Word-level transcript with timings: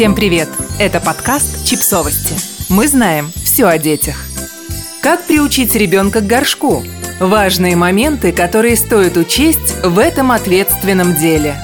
Всем 0.00 0.14
привет! 0.14 0.48
Это 0.78 0.98
подкаст 0.98 1.66
«Чипсовости». 1.66 2.34
Мы 2.70 2.88
знаем 2.88 3.30
все 3.44 3.66
о 3.66 3.76
детях. 3.76 4.16
Как 5.02 5.26
приучить 5.26 5.74
ребенка 5.74 6.22
к 6.22 6.26
горшку? 6.26 6.82
Важные 7.20 7.76
моменты, 7.76 8.32
которые 8.32 8.76
стоит 8.76 9.18
учесть 9.18 9.76
в 9.84 9.98
этом 9.98 10.32
ответственном 10.32 11.14
деле. 11.16 11.60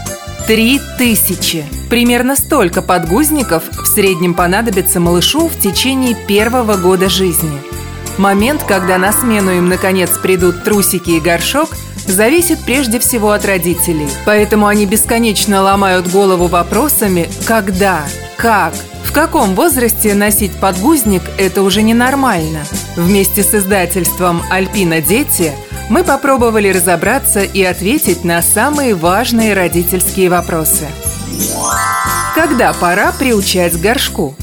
Три 0.46 0.78
тысячи. 0.98 1.64
Примерно 1.88 2.36
столько 2.36 2.82
подгузников 2.82 3.70
в 3.70 3.86
среднем 3.86 4.34
понадобится 4.34 5.00
малышу 5.00 5.48
в 5.48 5.58
течение 5.58 6.14
первого 6.14 6.76
года 6.76 7.08
жизни. 7.08 7.62
Момент, 8.18 8.62
когда 8.64 8.98
на 8.98 9.14
смену 9.14 9.52
им 9.52 9.70
наконец 9.70 10.10
придут 10.18 10.62
трусики 10.62 11.12
и 11.12 11.20
горшок– 11.20 11.70
зависит 12.06 12.60
прежде 12.64 12.98
всего 12.98 13.32
от 13.32 13.44
родителей. 13.44 14.08
Поэтому 14.24 14.66
они 14.66 14.86
бесконечно 14.86 15.62
ломают 15.62 16.08
голову 16.08 16.46
вопросами 16.46 17.28
«когда?», 17.46 18.04
«как?», 18.36 18.74
в 19.06 19.12
каком 19.12 19.54
возрасте 19.54 20.14
носить 20.14 20.52
подгузник– 20.52 21.22
это 21.38 21.62
уже 21.62 21.82
ненормально. 21.82 22.64
Вместе 22.96 23.42
с 23.42 23.54
издательством 23.54 24.42
«Альпина 24.50 25.00
Дети» 25.00 25.52
мы 25.88 26.04
попробовали 26.04 26.68
разобраться 26.68 27.40
и 27.42 27.62
ответить 27.62 28.24
на 28.24 28.42
самые 28.42 28.94
важные 28.94 29.54
родительские 29.54 30.28
вопросы. 30.28 30.86
Когда 32.34 32.72
пора 32.72 33.12
приучать 33.12 33.74
к 33.74 33.80
горшку? 33.80 34.34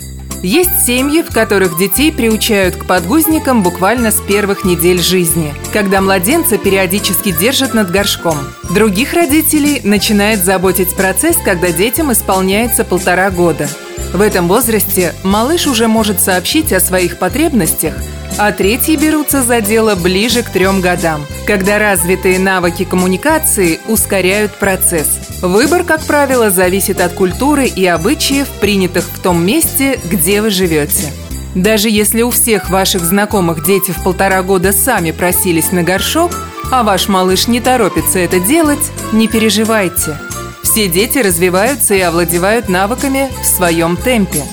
Есть 0.44 0.86
семьи, 0.86 1.22
в 1.22 1.34
которых 1.34 1.78
детей 1.78 2.12
приучают 2.12 2.76
к 2.76 2.86
подгузникам 2.86 3.64
буквально 3.64 4.12
с 4.12 4.20
первых 4.20 4.66
недель 4.66 5.02
жизни, 5.02 5.54
когда 5.72 6.02
младенца 6.02 6.58
периодически 6.58 7.32
держат 7.32 7.74
над 7.74 7.90
горшком. 7.90 8.38
Других 8.76 9.14
родителей 9.14 9.80
начинает 9.86 10.44
заботить 10.44 10.94
процесс, 10.98 11.38
когда 11.38 11.72
детям 11.72 12.12
исполняется 12.12 12.84
полтора 12.84 13.32
года. 13.32 13.70
В 14.12 14.20
этом 14.20 14.50
возрасте 14.50 15.16
малыш 15.24 15.66
уже 15.66 15.88
может 15.88 16.20
сообщить 16.20 16.74
о 16.74 16.82
своих 16.82 17.20
потребностях– 17.20 17.94
а 18.37 18.51
третьи 18.51 18.95
берутся 18.95 19.41
за 19.41 19.62
дело 19.62 19.95
ближе 19.95 20.43
к 20.43 20.49
трем 20.49 20.81
годам, 20.81 21.26
когда 21.45 21.79
развитые 21.79 22.39
навыки 22.39 22.84
коммуникации 22.84 23.79
ускоряют 23.87 24.53
процесс. 24.55 25.20
Выбор, 25.41 25.84
как 25.84 26.01
правило, 26.03 26.49
зависит 26.49 26.99
от 27.01 27.13
культуры 27.13 27.67
и 27.67 27.85
обычаев, 27.85 28.48
принятых 28.59 29.05
в 29.05 29.20
том 29.20 29.45
месте, 29.45 29.99
где 30.04 30.41
вы 30.41 30.49
живете. 30.49 31.11
Даже 31.55 31.89
если 31.89 32.23
у 32.23 32.31
всех 32.31 32.70
ваших 32.70 33.04
знакомых 33.04 33.63
дети 33.63 33.91
в 33.91 34.04
полтора 34.04 34.41
года 34.41 34.73
сами 34.73 35.11
просились 35.11 35.71
на 35.71 35.84
горшок, 35.84 36.31
а 36.71 36.84
ваш 36.84 37.07
малыш 37.07 37.48
не 37.48 37.61
торопится 37.61 38.20
это 38.20 38.39
делать, 38.39 38.91
не 39.11 39.27
переживайте. 39.27 40.17
Все 40.63 40.87
дети 40.87 41.20
развиваются 41.20 41.93
и 41.93 41.99
овладевают 41.99 42.70
навыками 42.70 43.29
в 43.41 43.45
своем 43.45 43.95
темпе. 43.95 44.43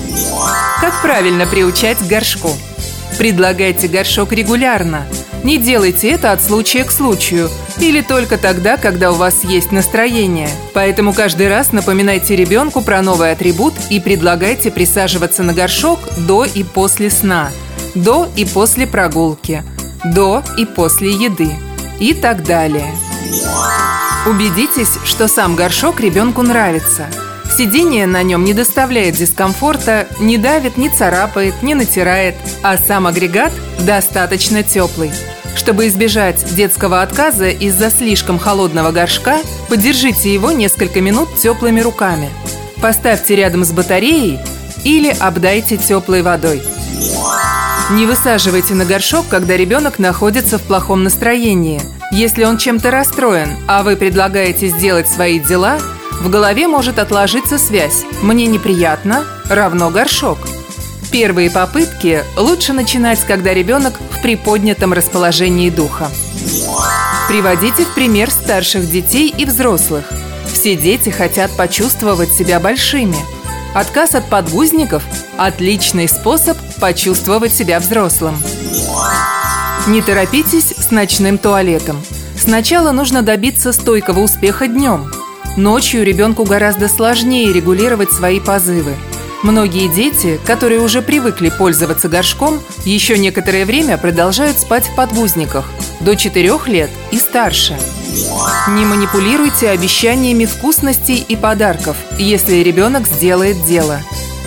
Как 0.81 1.01
правильно 1.01 1.47
приучать 1.47 1.99
к 1.99 2.07
горшку? 2.07 2.51
Предлагайте 3.21 3.87
горшок 3.87 4.33
регулярно. 4.33 5.07
Не 5.45 5.59
делайте 5.59 6.09
это 6.09 6.33
от 6.33 6.43
случая 6.43 6.85
к 6.85 6.91
случаю 6.91 7.51
или 7.79 8.01
только 8.01 8.39
тогда, 8.39 8.79
когда 8.79 9.13
у 9.13 9.15
вас 9.15 9.45
есть 9.45 9.73
настроение. 9.73 10.49
Поэтому 10.73 11.13
каждый 11.13 11.51
раз 11.51 11.73
напоминайте 11.73 12.35
ребенку 12.35 12.81
про 12.81 13.03
новый 13.03 13.33
атрибут 13.33 13.75
и 13.91 14.01
предлагайте 14.01 14.71
присаживаться 14.71 15.43
на 15.43 15.53
горшок 15.53 15.99
до 16.17 16.47
и 16.47 16.65
после 16.65 17.11
сна, 17.11 17.51
до 17.95 18.27
и 18.37 18.47
после 18.47 18.87
прогулки, 18.87 19.65
до 20.03 20.43
и 20.57 20.65
после 20.65 21.11
еды 21.11 21.51
и 21.99 22.15
так 22.15 22.43
далее. 22.43 22.91
Убедитесь, 24.27 24.97
что 25.05 25.29
сам 25.29 25.57
горшок 25.57 26.01
ребенку 26.01 26.41
нравится– 26.41 27.05
Сидение 27.57 28.07
на 28.07 28.23
нем 28.23 28.45
не 28.45 28.55
доставляет 28.55 29.17
дискомфорта, 29.17 30.07
не 30.21 30.39
давит, 30.39 30.77
не 30.77 30.89
царапает, 30.89 31.63
не 31.63 31.75
натирает, 31.75 32.37
а 32.63 32.79
сам 32.79 33.07
агрегат 33.07 33.53
достаточно 33.81 34.63
теплый. 34.63 35.11
Чтобы 35.57 35.89
избежать 35.89 36.55
детского 36.55 37.03
отказа 37.03 37.49
из-за 37.49 37.91
слишком 37.91 38.39
холодного 38.39 38.93
горшка, 38.93 39.39
подержите 39.69 40.33
его 40.33 40.53
несколько 40.53 41.01
минут 41.01 41.29
теплыми 41.37 41.81
руками. 41.81 42.31
Поставьте 42.81 43.37
рядом 43.37 43.65
с 43.65 43.73
батареей 43.73 44.39
или 44.85 45.15
обдайте 45.19 45.77
теплой 45.77 46.23
водой. 46.23 46.63
Не 47.91 48.07
высаживайте 48.07 48.75
на 48.75 48.85
горшок, 48.85 49.27
когда 49.29 49.57
ребенок 49.57 49.99
находится 49.99 50.59
в 50.59 50.63
плохом 50.63 51.03
настроении. 51.03 51.83
Если 52.13 52.45
он 52.45 52.57
чем-то 52.57 52.91
расстроен, 52.91 53.57
а 53.67 53.83
вы 53.83 53.97
предлагаете 53.97 54.69
сделать 54.69 55.09
свои 55.09 55.41
дела– 55.41 55.79
в 56.21 56.29
голове 56.29 56.69
может 56.69 56.99
отложиться 56.99 57.59
связь 57.59 58.05
«мне 58.23 58.47
неприятно» 58.47 59.25
равно 59.49 59.91
горшок. 59.91 60.39
Первые 61.11 61.51
попытки 61.51 62.23
лучше 62.37 62.73
начинать, 62.75 63.21
когда 63.27 63.55
ребенок 63.55 63.95
в 64.11 64.23
приподнятом 64.23 64.93
расположении 64.93 65.71
духа. 65.71 66.11
Приводите 67.27 67.85
в 67.85 67.95
пример 67.95 68.31
старших 68.31 68.89
детей 68.89 69.35
и 69.37 69.47
взрослых. 69.47 70.05
Все 70.53 70.77
дети 70.77 71.09
хотят 71.09 71.57
почувствовать 71.57 72.31
себя 72.31 72.61
большими. 72.61 73.17
Отказ 73.75 74.15
от 74.15 74.29
подгузников– 74.29 75.03
отличный 75.39 76.07
способ 76.07 76.59
почувствовать 76.81 77.55
себя 77.55 77.81
взрослым. 77.81 78.37
Не 79.87 80.03
торопитесь 80.03 80.75
с 80.77 80.91
ночным 80.91 81.39
туалетом. 81.39 82.01
Сначала 82.37 82.93
нужно 82.93 83.23
добиться 83.23 83.73
стойкого 83.73 84.21
успеха 84.21 84.67
днем– 84.67 85.11
Ночью 85.57 86.05
ребенку 86.05 86.45
гораздо 86.45 86.89
сложнее 86.89 87.53
регулировать 87.53 88.13
свои 88.13 88.41
позывы. 88.41 88.95
Многие 89.43 89.89
дети, 89.89 90.39
которые 90.45 90.81
уже 90.81 91.03
привыкли 91.03 91.51
пользоваться 91.51 92.09
горшком, 92.09 92.61
еще 92.85 93.19
некоторое 93.19 93.65
время 93.65 93.99
продолжают 93.99 94.59
спать 94.59 94.85
в 94.85 94.95
подгузниках– 94.95 95.71
до 96.01 96.17
4 96.17 96.59
лет 96.67 96.91
и 97.11 97.19
старше. 97.19 97.77
Не 98.69 98.85
манипулируйте 98.85 99.71
обещаниями 99.71 100.45
вкусностей 100.45 101.17
и 101.17 101.37
подарков, 101.37 101.97
если 102.19 102.57
ребенок 102.57 103.07
сделает 103.07 103.65
дело. 103.65 104.01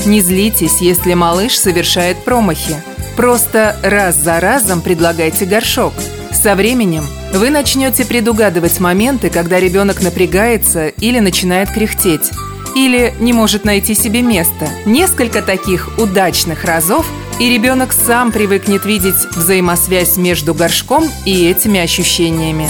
Не 0.06 0.22
злитесь, 0.22 0.82
если 0.82 1.14
малыш 1.14 1.58
совершает 1.58 2.18
промахи. 2.24 2.76
Просто 3.16 3.78
раз 3.84 4.16
за 4.16 4.40
разом 4.40 4.82
предлагайте 4.82 5.46
горшок. 5.46 5.94
Со 6.34 6.56
временем– 6.56 7.06
вы 7.34 7.50
начнете 7.50 8.06
предугадывать 8.06 8.80
моменты, 8.80 9.30
когда 9.30 9.60
ребенок 9.60 10.02
напрягается 10.02 10.88
или 10.88 11.20
начинает 11.20 11.72
кряхтеть, 11.72 12.32
или 12.76 13.14
не 13.20 13.34
может 13.34 13.66
найти 13.66 13.96
себе 13.96 14.22
место. 14.22 14.70
Несколько 14.86 15.42
таких 15.42 15.98
удачных 15.98 16.64
разов, 16.64 17.08
и 17.40 17.50
ребенок 17.50 17.92
сам 17.92 18.32
привыкнет 18.32 18.86
видеть 18.86 19.26
взаимосвязь 19.36 20.18
между 20.18 20.54
горшком 20.54 21.10
и 21.26 21.50
этими 21.50 21.80
ощущениями. 21.80 22.70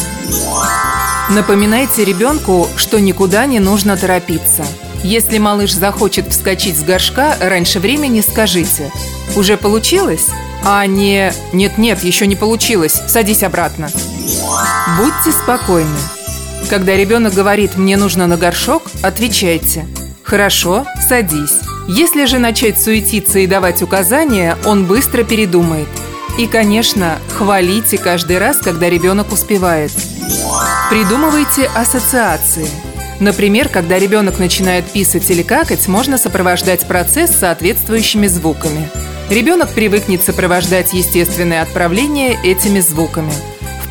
Напоминайте 1.30 2.06
ребенку, 2.06 2.68
что 2.78 3.00
никуда 3.00 3.46
не 3.46 3.60
нужно 3.60 3.98
торопиться. 3.98 4.66
Если 5.04 5.38
малыш 5.38 5.74
захочет 5.74 6.30
вскочить 6.30 6.78
с 6.78 6.84
горшка 6.84 7.36
раньше 7.42 7.80
времени, 7.80 8.22
скажите 8.22 8.92
«Уже 9.36 9.58
получилось?» 9.58 10.28
А 10.66 10.86
не 10.86 11.34
«Нет-нет, 11.52 12.04
еще 12.04 12.26
не 12.26 12.36
получилось, 12.36 13.02
садись 13.08 13.44
обратно». 13.44 13.90
Будьте 14.98 15.32
спокойны. 15.32 15.98
Когда 16.70 16.96
ребенок 16.96 17.34
говорит 17.34 17.76
«мне 17.76 17.98
нужно 17.98 18.28
на 18.28 18.38
горшок», 18.38 18.84
отвечайте 19.02 19.86
«хорошо, 20.24 20.86
садись». 21.08 21.60
Если 21.88 22.26
же 22.26 22.40
начать 22.40 22.82
суетиться 22.82 23.40
и 23.40 23.48
давать 23.48 23.82
указания, 23.82 24.58
он 24.66 24.86
быстро 24.86 25.24
передумает. 25.24 25.90
И, 26.38 26.48
конечно, 26.48 27.20
хвалите 27.38 27.98
каждый 27.98 28.38
раз, 28.38 28.58
когда 28.58 28.90
ребенок 28.90 29.34
успевает. 29.34 29.92
Придумывайте 30.90 31.70
ассоциации. 31.76 32.68
Например, 33.20 33.68
когда 33.68 34.00
ребенок 34.00 34.40
начинает 34.40 34.86
писать 34.86 35.30
или 35.30 35.44
какать, 35.44 35.88
можно 35.88 36.18
сопровождать 36.18 36.86
процесс 36.86 37.32
соответствующими 37.32 38.28
звуками. 38.28 38.90
Ребенок 39.34 39.70
привыкнет 39.70 40.24
сопровождать 40.24 40.94
естественное 40.94 41.64
отправление 41.64 42.38
этими 42.44 42.80
звуками– 42.80 43.34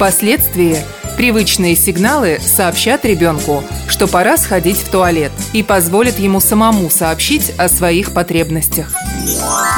Впоследствии 0.02 0.78
привычные 1.16 1.76
сигналы 1.76 2.40
сообщат 2.40 3.04
ребенку, 3.04 3.62
что 3.86 4.08
пора 4.08 4.36
сходить 4.36 4.78
в 4.78 4.90
туалет 4.90 5.30
и 5.52 5.62
позволят 5.62 6.18
ему 6.18 6.40
самому 6.40 6.90
сообщить 6.90 7.52
о 7.56 7.68
своих 7.68 8.12
потребностях. 8.12 8.88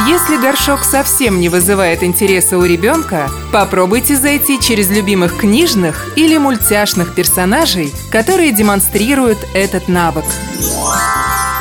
Если 0.08 0.38
горшок 0.38 0.82
совсем 0.82 1.40
не 1.40 1.50
вызывает 1.50 2.02
интереса 2.02 2.56
у 2.56 2.64
ребенка, 2.64 3.28
попробуйте 3.52 4.16
зайти 4.16 4.58
через 4.58 4.88
любимых 4.88 5.36
книжных 5.36 6.16
или 6.16 6.38
мультяшных 6.38 7.14
персонажей, 7.14 7.92
которые 8.10 8.52
демонстрируют 8.52 9.38
этот 9.52 9.88
навык. 9.88 10.24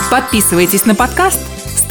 Подписывайтесь 0.10 0.86
на 0.86 0.96
подкаст, 0.96 1.42